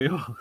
[0.00, 0.38] peor.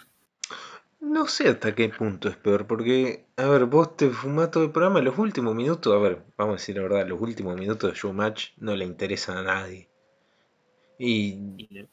[1.02, 4.72] No sé hasta qué punto es peor, porque, a ver, vos te fumás todo el
[4.72, 7.98] programa, los últimos minutos, a ver, vamos a decir la verdad, los últimos minutos de
[7.98, 9.90] Showmatch no le interesan a nadie.
[10.98, 11.88] Y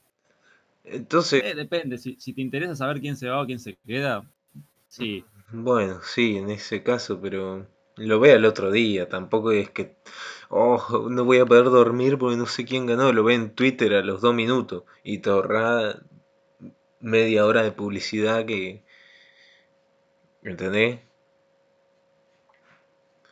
[0.85, 1.43] entonces...
[1.45, 4.29] Eh, depende, si, si te interesa saber quién se va o quién se queda,
[4.89, 5.25] sí.
[5.51, 9.97] Bueno, sí, en ese caso, pero lo ve al otro día, tampoco es que,
[10.51, 13.95] oh, no voy a poder dormir porque no sé quién ganó, lo ve en Twitter
[13.95, 16.01] a los dos minutos y te ahorra
[17.07, 18.83] media hora de publicidad que,
[20.43, 21.01] ¿entendés?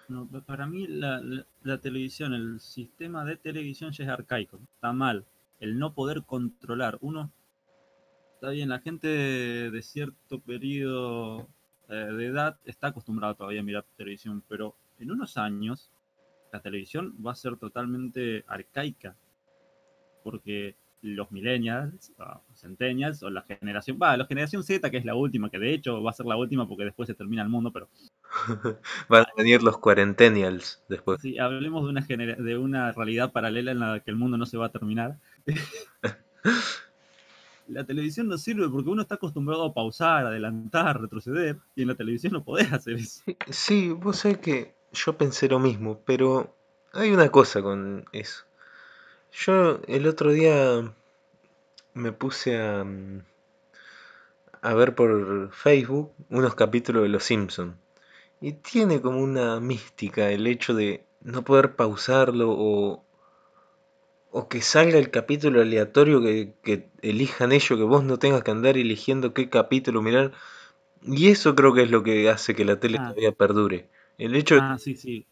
[0.08, 1.20] No, para mí la,
[1.62, 5.24] la, televisión, el sistema de televisión ya es arcaico, está mal.
[5.58, 6.98] El no poder controlar.
[7.00, 7.32] Uno,
[8.34, 11.48] está bien, la gente de cierto periodo
[11.88, 15.90] eh, de edad está acostumbrado todavía a mirar televisión, pero en unos años
[16.52, 19.16] la televisión va a ser totalmente arcaica,
[20.22, 25.14] porque los millennials, o centennials, o la generación, va, la generación Z, que es la
[25.14, 27.72] última, que de hecho va a ser la última porque después se termina el mundo,
[27.72, 27.90] pero...
[29.08, 31.20] Van a venir los cuarentennials después.
[31.20, 34.56] Sí, hablemos de una, de una realidad paralela en la que el mundo no se
[34.56, 35.18] va a terminar.
[37.68, 41.94] la televisión no sirve porque uno está acostumbrado a pausar, adelantar, retroceder, y en la
[41.94, 43.22] televisión no podés hacer eso.
[43.50, 46.56] Sí, vos sabés que yo pensé lo mismo, pero
[46.94, 48.44] hay una cosa con eso.
[49.36, 50.92] Yo el otro día
[51.92, 52.86] me puse a,
[54.62, 57.76] a ver por Facebook unos capítulos de Los Simpson
[58.40, 63.04] y tiene como una mística el hecho de no poder pausarlo o
[64.36, 68.76] o que salga el capítulo aleatorio que, elijan ellos, que vos no tengas que andar
[68.76, 70.32] eligiendo qué capítulo mirar.
[71.02, 73.10] Y eso creo que es lo que hace que la tele ah.
[73.10, 73.88] todavía perdure.
[74.18, 75.24] El hecho Ah, sí, sí.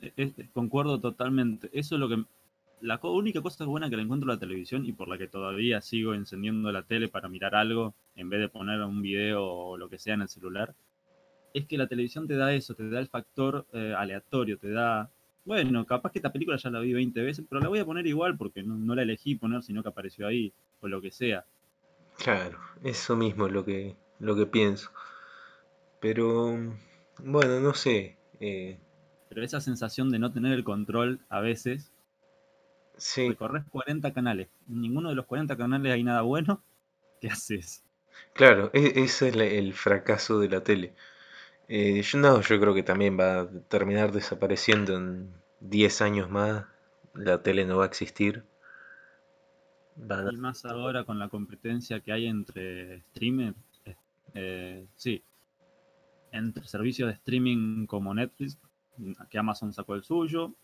[0.00, 1.70] E, concuerdo totalmente.
[1.72, 2.24] Eso es lo que...
[2.80, 5.80] La única cosa buena que le encuentro en la televisión y por la que todavía
[5.80, 9.88] sigo encendiendo la tele para mirar algo en vez de poner un video o lo
[9.88, 10.74] que sea en el celular,
[11.52, 15.10] es que la televisión te da eso, te da el factor eh, aleatorio, te da
[15.44, 18.06] bueno, capaz que esta película ya la vi 20 veces, pero la voy a poner
[18.06, 21.44] igual porque no, la elegí poner, sino que apareció ahí, o lo que sea.
[22.18, 24.90] Claro, eso mismo es lo que, lo que pienso.
[26.00, 26.56] Pero,
[27.24, 28.16] bueno, no sé.
[28.38, 28.78] Eh.
[29.28, 31.90] Pero esa sensación de no tener el control a veces.
[33.00, 33.28] Sí.
[33.28, 34.48] Recorres 40 canales.
[34.68, 36.62] En ninguno de los 40 canales hay nada bueno.
[37.20, 37.84] ¿Qué haces?
[38.34, 40.94] Claro, e, ese es el fracaso de la tele.
[41.68, 46.66] Eh, yo no, yo creo que también va a terminar desapareciendo en 10 años más.
[47.14, 48.44] La tele no va a existir.
[49.96, 53.56] Y más ahora con la competencia que hay entre streamers,
[54.34, 55.22] eh, sí,
[56.32, 58.58] entre servicios de streaming como Netflix,
[59.28, 60.54] que Amazon sacó el suyo,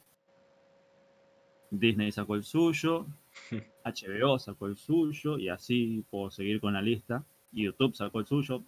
[1.79, 3.07] Disney sacó el suyo,
[3.85, 7.25] HBO sacó el suyo, y así puedo seguir con la lista.
[7.53, 8.63] YouTube sacó el suyo,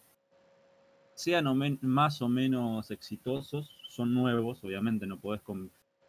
[1.14, 5.40] sean más o menos exitosos, son nuevos, obviamente no podés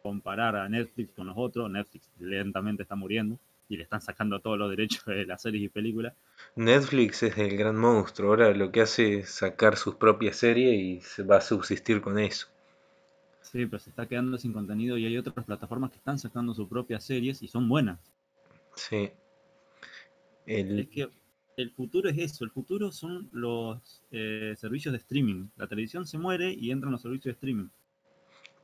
[0.02, 4.58] comparar a Netflix con los otros, Netflix lentamente está muriendo y le están sacando todos
[4.58, 6.14] los derechos de las series y películas.
[6.54, 11.00] Netflix es el gran monstruo, ahora lo que hace es sacar sus propias series y
[11.00, 12.48] se va a subsistir con eso.
[13.40, 16.68] Sí, pero se está quedando sin contenido y hay otras plataformas que están sacando sus
[16.68, 17.98] propias series y son buenas.
[18.74, 19.10] Sí.
[20.46, 20.88] El
[21.60, 25.48] el futuro es eso, el futuro son los eh, servicios de streaming.
[25.56, 27.68] La televisión se muere y entran los servicios de streaming.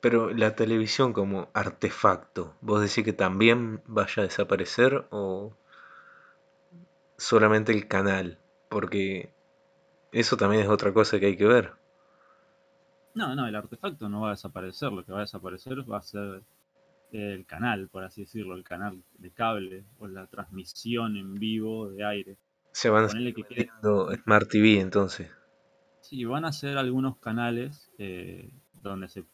[0.00, 5.54] Pero la televisión como artefacto, ¿vos decís que también vaya a desaparecer o
[7.16, 8.38] solamente el canal?
[8.68, 9.30] Porque
[10.12, 11.72] eso también es otra cosa que hay que ver.
[13.16, 16.02] No, no, el artefacto no va a desaparecer, lo que va a desaparecer va a
[16.02, 16.42] ser
[17.12, 22.04] el canal, por así decirlo, el canal de cable o la transmisión en vivo de
[22.04, 22.36] aire.
[22.72, 23.08] Se van
[23.48, 25.30] viendo Smart TV entonces.
[26.02, 28.50] Sí, van a ser algunos canales eh,
[28.82, 29.24] donde se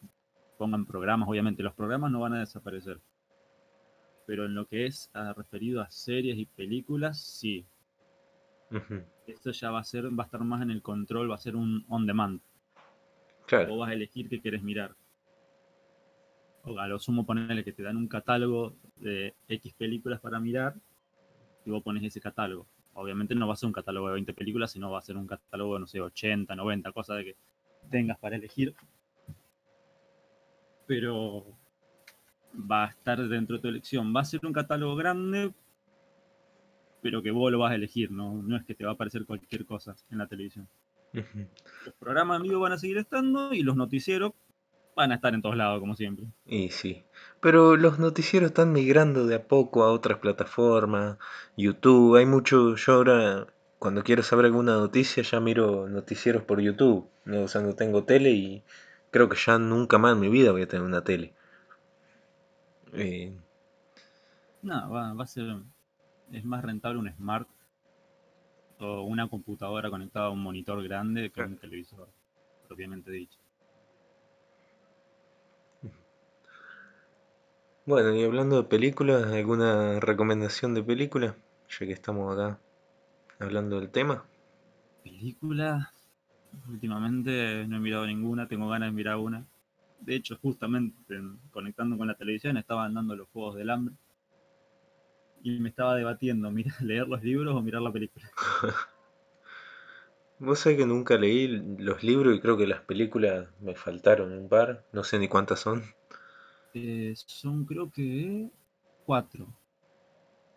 [0.57, 1.27] pongan programas.
[1.27, 3.01] Obviamente, los programas no van a desaparecer.
[4.25, 7.65] Pero en lo que es ah, referido a series y películas, sí.
[9.27, 11.57] Esto ya va a ser, va a estar más en el control, va a ser
[11.57, 12.41] un on demand.
[13.45, 13.69] Claro.
[13.69, 14.95] Vos vas a elegir qué quieres mirar.
[16.63, 20.75] O a lo sumo ponerle que te dan un catálogo de X películas para mirar
[21.65, 24.71] y vos pones ese catálogo obviamente no va a ser un catálogo de 20 películas,
[24.71, 27.35] sino va a ser un catálogo, no sé, 80, 90, cosas de que
[27.89, 28.73] tengas para elegir.
[30.85, 31.45] Pero
[32.55, 34.13] va a estar dentro de tu elección.
[34.15, 35.53] Va a ser un catálogo grande,
[37.01, 39.25] pero que vos lo vas a elegir, no, no es que te va a aparecer
[39.25, 40.67] cualquier cosa en la televisión.
[41.13, 44.33] Los programas vivo van a seguir estando y los noticieros
[44.95, 46.27] van a estar en todos lados, como siempre.
[46.45, 47.03] Y sí.
[47.39, 51.17] Pero los noticieros están migrando de a poco a otras plataformas,
[51.57, 53.47] YouTube, hay mucho, yo ahora
[53.79, 57.09] cuando quiero saber alguna noticia ya miro noticieros por YouTube.
[57.25, 57.43] ¿no?
[57.43, 58.63] O sea, no tengo tele y
[59.11, 61.33] creo que ya nunca más en mi vida voy a tener una tele.
[62.93, 63.35] Eh,
[64.61, 65.57] No, va, va a ser.
[66.31, 67.47] Es más rentable un smart
[68.83, 72.09] o una computadora conectada a un monitor grande que un televisor,
[72.67, 73.39] propiamente dicho.
[77.85, 81.37] bueno, y hablando de películas, ¿alguna recomendación de película?
[81.69, 82.61] Ya que estamos acá
[83.39, 84.29] hablando del tema.
[85.03, 85.93] Película,
[86.69, 89.45] últimamente no he mirado ninguna, tengo ganas de mirar una.
[89.99, 93.95] De hecho, justamente en- conectando con la televisión estaban dando los Juegos del Hambre
[95.43, 98.25] y me estaba debatiendo, mira, leer los libros o mirar la película.
[100.39, 104.49] Vos sabés que nunca leí los libros y creo que las películas me faltaron un
[104.49, 105.83] par, no sé ni cuántas son.
[106.73, 108.49] Eh, son creo que
[109.05, 109.47] cuatro.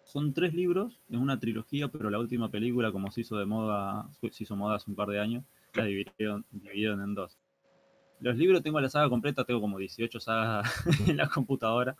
[0.04, 4.08] Son tres libros, es una trilogía, pero la última película, como se hizo de moda,
[4.30, 5.44] se hizo moda hace un par de años,
[5.74, 7.36] la dividieron, dividieron en dos.
[8.20, 10.72] Los libros tengo la saga completa, tengo como 18 sagas
[11.08, 11.96] en la computadora.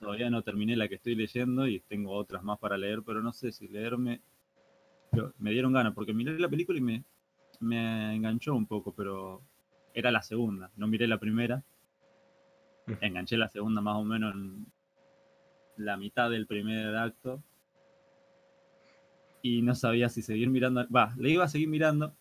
[0.00, 3.32] Todavía no terminé la que estoy leyendo y tengo otras más para leer, pero no
[3.32, 4.20] sé si leerme.
[5.10, 7.04] pero me dieron ganas, porque miré la película y me,
[7.60, 9.42] me enganchó un poco, pero
[9.92, 11.62] era la segunda, no miré la primera.
[13.00, 14.66] Enganché la segunda más o menos en
[15.76, 17.42] la mitad del primer acto.
[19.42, 20.86] Y no sabía si seguir mirando.
[20.88, 22.14] Va, le iba a seguir mirando,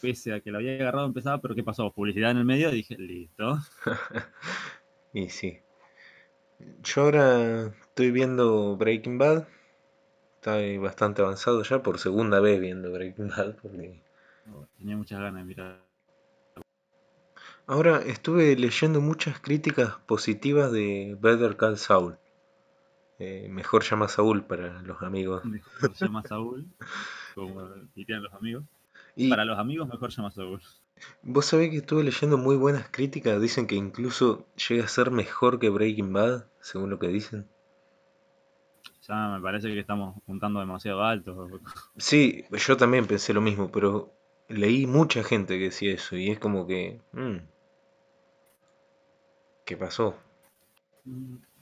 [0.00, 1.90] pese a que lo había agarrado empezaba, pero ¿qué pasó?
[1.92, 3.58] Publicidad en el medio, dije, listo.
[5.14, 5.65] Y sí.
[6.82, 9.46] Yo ahora estoy viendo Breaking Bad.
[10.36, 13.56] Estoy bastante avanzado ya, por segunda vez viendo Breaking Bad.
[13.56, 14.02] Porque...
[14.78, 15.86] Tenía muchas ganas de mirar.
[17.66, 22.16] Ahora estuve leyendo muchas críticas positivas de Better Call Saul.
[23.18, 25.44] Eh, mejor llama Saúl para los amigos.
[25.44, 26.66] Mejor llama Saúl,
[27.34, 28.64] como dirían los amigos.
[29.16, 30.60] Y Para los amigos, mejor llama Saúl.
[31.22, 33.40] Vos sabés que estuve leyendo muy buenas críticas.
[33.40, 37.48] Dicen que incluso llega a ser mejor que Breaking Bad, según lo que dicen.
[39.08, 41.48] Ya me parece que estamos juntando demasiado alto.
[41.96, 44.12] Sí, yo también pensé lo mismo, pero
[44.48, 47.00] leí mucha gente que decía eso y es como que...
[47.12, 47.36] mm,
[49.64, 50.14] ¿qué pasó?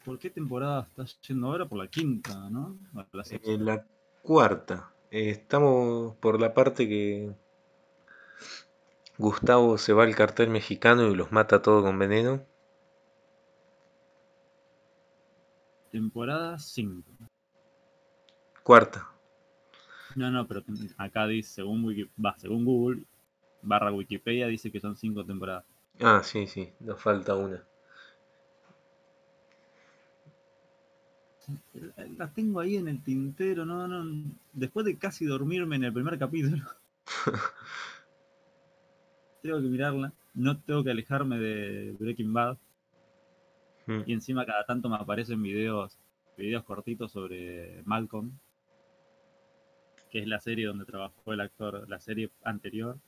[0.05, 1.67] ¿Por qué temporada estás yendo ahora?
[1.69, 2.77] Por la quinta, ¿no?
[2.93, 3.51] Bueno, la sexta.
[3.51, 3.87] En la
[4.23, 4.93] cuarta.
[5.11, 7.35] eh, estamos por la parte que
[9.17, 12.45] Gustavo se va al cartel mexicano y los mata todo con veneno.
[15.93, 17.09] Temporada 5.
[18.65, 19.09] Cuarta.
[20.17, 20.65] No, no, pero
[20.97, 23.05] acá dice, según, Wiki, según Google,
[23.63, 25.65] barra Wikipedia, dice que son 5 temporadas.
[26.01, 27.63] Ah, sí, sí, nos falta una.
[31.75, 34.25] La, la tengo ahí en el tintero, no, no.
[34.53, 36.65] Después de casi dormirme en el primer capítulo.
[39.45, 40.13] tengo que mirarla.
[40.35, 42.57] No tengo que alejarme de Breaking Bad.
[43.87, 45.99] Mm, Y encima cada tanto me aparecen videos,
[46.37, 48.33] videos cortitos sobre Malcolm,
[50.11, 52.99] que es la serie donde trabajó el actor, la serie anterior,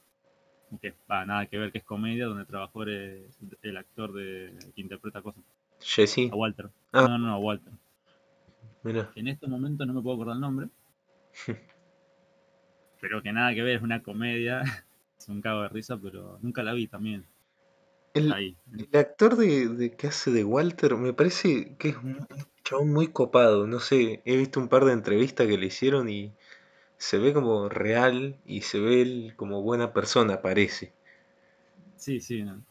[0.81, 3.27] que va, nada que ver, que es comedia, donde trabajó el,
[3.63, 5.43] el actor de, que interpreta cosas,
[5.81, 6.31] Jesse.
[6.31, 6.69] a Walter.
[6.93, 7.03] Ah.
[7.03, 7.73] No, no, no, a Walter.
[8.83, 9.11] Mira.
[9.15, 10.69] En este momento no me puedo acordar el nombre,
[13.01, 14.63] pero que nada que ver, es una comedia,
[15.19, 17.27] es un cago de risa, pero nunca la vi también.
[18.15, 18.57] El, Ahí.
[18.73, 22.27] el actor de, de que hace de Walter me parece que es un
[22.65, 23.67] chabón muy copado.
[23.67, 26.33] No sé, he visto un par de entrevistas que le hicieron y
[26.99, 30.95] se ve como real y se ve él como buena persona, parece.
[31.97, 32.43] Sí, sí.
[32.43, 32.63] No.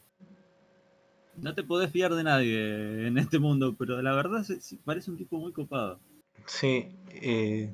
[1.36, 5.16] No te podés fiar de nadie en este mundo, pero la verdad se- parece un
[5.16, 6.00] tipo muy copado.
[6.46, 7.72] Sí, eh,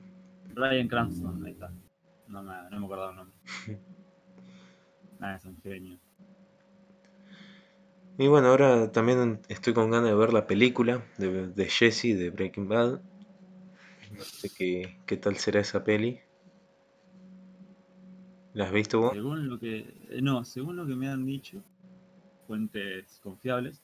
[0.54, 1.70] Ryan Cranston, ahí está.
[2.28, 3.36] No me, no me acordaba el nombre.
[5.22, 5.98] Ah, es un genio.
[8.18, 12.30] y bueno, ahora también estoy con ganas de ver la película de, de Jesse, de
[12.30, 13.00] Breaking Bad.
[14.16, 16.20] No sé qué, qué tal será esa peli.
[18.52, 19.12] ¿La has visto vos?
[19.12, 19.78] Según lo que.
[20.10, 21.62] eh, No, según lo que me han dicho,
[22.46, 23.82] fuentes confiables,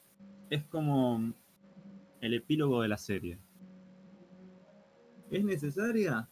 [0.49, 1.33] es como
[2.21, 3.39] el epílogo de la serie.
[5.31, 6.27] ¿Es necesaria?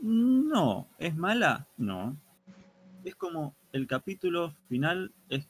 [0.00, 0.88] No.
[0.98, 1.66] ¿Es mala?
[1.76, 2.16] No.
[3.04, 5.48] Es como el capítulo final, es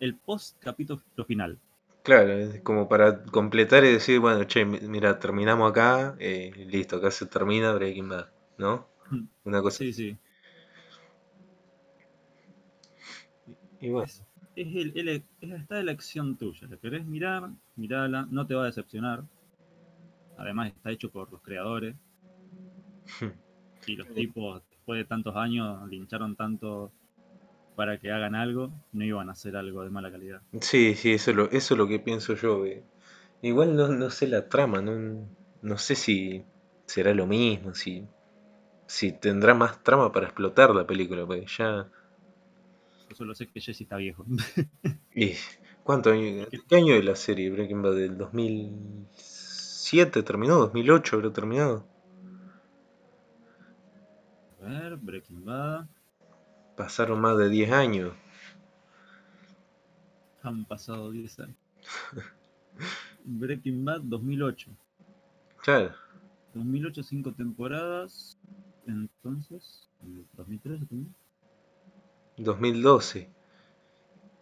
[0.00, 1.58] el post capítulo final.
[2.02, 6.96] Claro, es como para completar y decir, bueno, che, mi- mira, terminamos acá, eh, listo,
[6.96, 8.28] acá se termina Breaking Bad,
[8.58, 8.90] ¿no?
[9.10, 10.18] Mm, Una cosa Sí, sí.
[13.80, 14.22] Y bueno, Es,
[14.54, 16.68] es el, el- es- está de la acción tuya.
[16.68, 17.50] ¿La querés mirar?
[17.74, 19.24] Mirala, no te va a decepcionar.
[20.36, 21.96] Además está hecho por los creadores
[23.86, 26.92] y los tipos después de tantos años lincharon tanto
[27.74, 30.42] para que hagan algo, no iban a hacer algo de mala calidad.
[30.60, 32.64] Sí, sí, eso es lo, eso es lo que pienso yo.
[33.42, 35.28] Igual no, no sé la trama, no,
[35.62, 36.44] no sé si
[36.86, 38.06] será lo mismo, si,
[38.86, 41.88] si tendrá más trama para explotar la película, porque ya...
[43.08, 44.24] Yo solo sé que Jesse está viejo.
[45.14, 45.34] y,
[45.84, 46.46] ¿Cuánto año?
[46.66, 47.96] ¿Qué año es la serie Breaking Bad?
[47.96, 50.72] ¿Del 2007 terminó?
[50.72, 51.86] ¿2008 habrá terminado?
[54.62, 55.86] A ver, Breaking Bad.
[56.76, 58.12] Pasaron más de 10 años.
[60.42, 61.56] Han pasado 10 años.
[63.24, 64.70] Breaking Bad 2008.
[65.62, 65.94] Claro.
[66.54, 68.38] 2008, 5 temporadas.
[68.86, 71.14] Entonces, ¿en 2013 también.
[72.36, 73.30] 2012.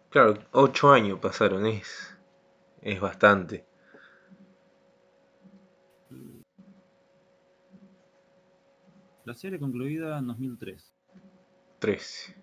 [0.09, 2.15] Claro, 8 años pasaron, es,
[2.81, 3.65] es bastante.
[9.25, 10.93] La serie concluida en 2003.
[11.83, 12.35] 13.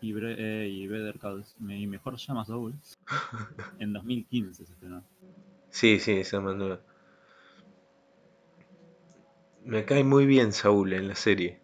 [0.00, 2.74] Y, Bre- eh, y Better Call y mejor llama Saul.
[3.78, 5.04] en 2015 se estrenó.
[5.70, 6.80] Sí, sí, esa nueva.
[9.64, 11.60] Me cae muy bien Saúl en la serie.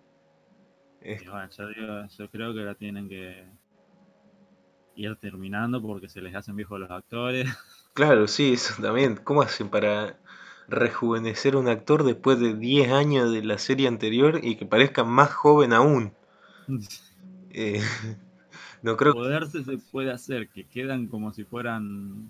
[1.19, 3.47] Y bueno, yo, digo, yo creo que la tienen que
[4.97, 7.47] ir terminando porque se les hacen viejos los actores.
[7.95, 9.17] claro, sí, eso también.
[9.17, 10.19] ¿Cómo hacen para
[10.69, 15.05] rejuvenecer a un actor después de 10 años de la serie anterior y que parezca
[15.05, 16.15] más joven aún?
[17.57, 17.81] Eh,
[18.83, 19.19] no creo que...
[19.21, 22.29] Poderse se puede hacer, que quedan como si fueran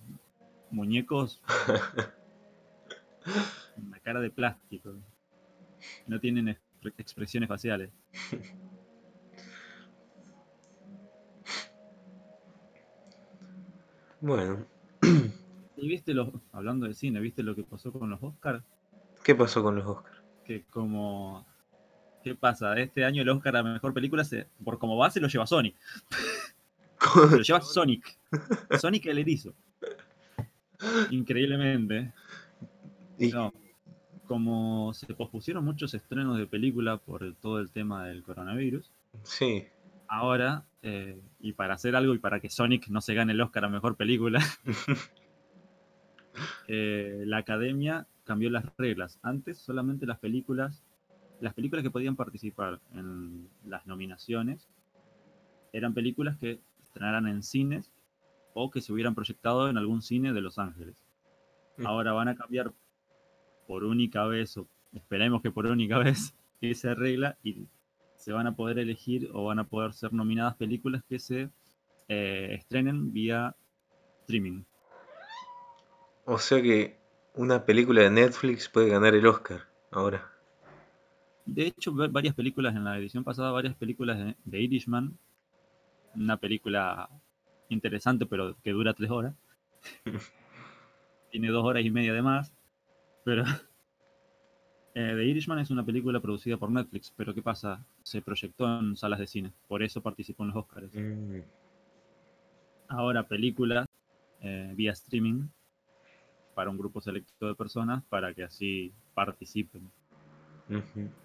[0.70, 1.40] muñecos.
[3.78, 4.92] Una cara de plástico.
[6.06, 7.88] No tienen expre- expresiones faciales.
[14.20, 14.66] Bueno,
[15.76, 18.64] ¿Y viste los, hablando de cine, viste lo que pasó con los Oscars?
[19.22, 20.16] ¿qué pasó con los Oscars?
[20.44, 21.46] Que como,
[22.24, 22.76] ¿qué pasa?
[22.78, 25.76] Este año el Oscar a mejor película, se, por como base lo lleva Sonic.
[27.30, 28.18] Se lo lleva Sonic.
[28.80, 29.52] Sonic el erizo.
[31.10, 32.12] Increíblemente.
[33.18, 33.52] No,
[34.26, 38.90] como se pospusieron muchos estrenos de película por todo el tema del coronavirus,
[39.22, 39.66] sí,
[40.08, 43.66] ahora, eh, y para hacer algo y para que Sonic no se gane el Oscar
[43.66, 44.40] a mejor película,
[46.68, 49.18] eh, la academia cambió las reglas.
[49.22, 50.82] Antes solamente las películas,
[51.44, 54.66] las películas que podían participar en las nominaciones
[55.74, 57.92] eran películas que estrenaran en cines
[58.54, 60.96] o que se hubieran proyectado en algún cine de Los Ángeles.
[61.76, 61.86] Mm.
[61.86, 62.72] Ahora van a cambiar
[63.66, 67.68] por única vez, o esperemos que por única vez, esa regla y
[68.16, 71.50] se van a poder elegir o van a poder ser nominadas películas que se
[72.08, 73.54] eh, estrenen vía
[74.20, 74.62] streaming.
[76.24, 76.98] o sea que
[77.34, 80.33] una película de Netflix puede ganar el Oscar ahora.
[81.46, 85.16] De hecho, va- varias películas en la edición pasada, varias películas de, de Irishman,
[86.14, 87.08] una película
[87.68, 89.34] interesante pero que dura tres horas,
[91.30, 92.52] tiene dos horas y media de más,
[93.24, 93.44] pero
[94.94, 97.84] eh, The Irishman es una película producida por Netflix, pero ¿qué pasa?
[98.02, 100.94] Se proyectó en salas de cine, por eso participó en los Oscars.
[100.94, 101.40] Mm,
[102.88, 103.86] Ahora películas
[104.40, 105.48] eh, vía streaming
[106.54, 109.90] para un grupo selecto de personas para que así participen.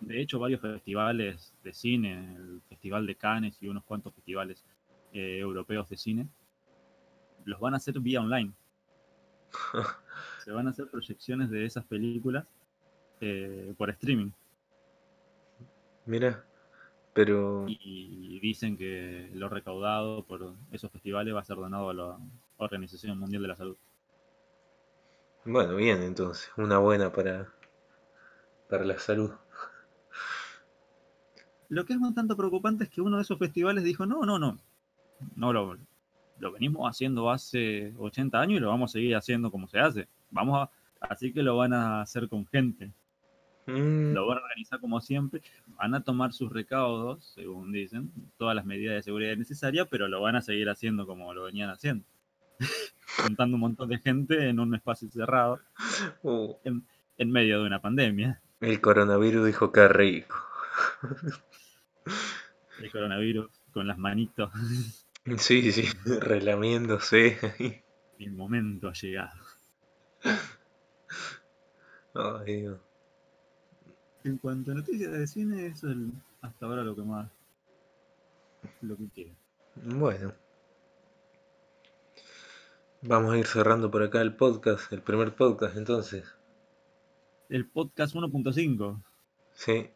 [0.01, 4.63] De hecho, varios festivales de cine, el Festival de Cannes y unos cuantos festivales
[5.13, 6.27] eh, europeos de cine,
[7.45, 8.53] los van a hacer vía online.
[10.43, 12.45] Se van a hacer proyecciones de esas películas
[13.21, 14.31] eh, por streaming.
[16.05, 16.43] Mira,
[17.13, 22.17] pero Y dicen que lo recaudado por esos festivales va a ser donado a la
[22.57, 23.77] Organización Mundial de la Salud.
[25.45, 27.53] bueno, bien entonces, una buena para,
[28.69, 29.31] para la salud.
[31.69, 34.39] Lo que es un tanto preocupante es que uno de esos festivales dijo, no, no,
[34.39, 34.57] no,
[35.35, 35.77] no lo,
[36.39, 40.07] lo venimos haciendo hace 80 años y lo vamos a seguir haciendo como se hace.
[40.31, 42.91] Vamos a, así que lo van a hacer con gente,
[43.69, 45.41] Mm, lo van a organizar como siempre,
[45.77, 50.21] van a tomar sus recaudos, según dicen, todas las medidas de seguridad necesarias, pero lo
[50.21, 52.05] van a seguir haciendo como lo venían haciendo.
[53.23, 55.59] Juntando un montón de gente en un espacio cerrado
[56.23, 58.41] uh, en medio de una pandemia.
[58.61, 60.35] El coronavirus dijo que rico.
[62.81, 64.51] El coronavirus con las manitos,
[65.37, 65.83] Sí, sí,
[66.19, 67.37] relamiéndose.
[68.19, 69.39] el momento ha llegado.
[72.13, 72.79] Ay, Dios.
[74.23, 76.11] En cuanto a noticias de cine, eso es el-
[76.41, 77.29] hasta ahora lo que más.
[78.81, 79.33] lo que queda.
[79.75, 80.33] Bueno.
[83.01, 86.25] Vamos a ir cerrando por acá el podcast, el primer podcast entonces.
[87.49, 89.01] El podcast 1.5.
[89.53, 89.89] Sí.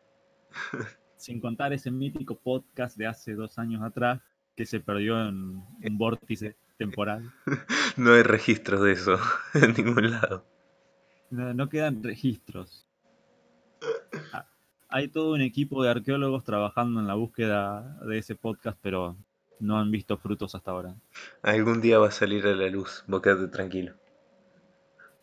[1.18, 4.22] Sin contar ese mítico podcast de hace dos años atrás
[4.56, 7.32] que se perdió en un vórtice temporal.
[7.96, 9.20] No hay registros de eso
[9.54, 10.44] en ningún lado.
[11.30, 12.88] No, no quedan registros.
[14.32, 14.48] Ah,
[14.90, 19.16] Hay todo un equipo de arqueólogos trabajando en la búsqueda de ese podcast, pero
[19.60, 20.96] no han visto frutos hasta ahora.
[21.44, 23.94] Algún día va a salir a la luz, vos quedate tranquilo.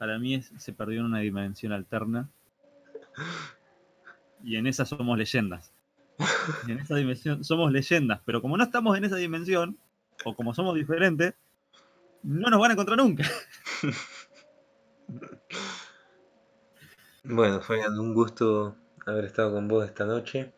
[0.01, 2.31] Para mí es- se perdió en una dimensión alterna.
[4.43, 5.75] Y en esa somos leyendas.
[6.67, 9.79] Y en esa dimensión somos leyendas, pero como no estamos en esa dimensión,
[10.25, 11.35] o como somos diferentes,
[12.23, 13.25] no nos van a encontrar nunca.
[17.25, 20.55] Bueno, Fabián, un gusto haber estado con vos esta noche.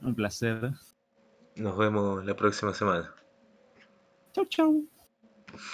[0.00, 0.72] Un placer.
[1.54, 3.14] Nos vemos la próxima semana.
[4.32, 4.88] Chau, chau.